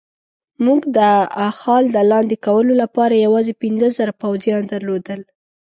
موږ 0.65 0.81
د 0.97 0.99
اخال 1.49 1.83
د 1.95 1.97
لاندې 2.11 2.35
کولو 2.45 2.73
لپاره 2.83 3.23
یوازې 3.25 3.53
پنځه 3.63 3.87
زره 3.97 4.13
پوځیان 4.23 4.61
درلودل. 4.73 5.19